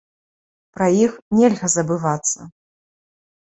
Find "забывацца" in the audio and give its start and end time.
1.75-2.51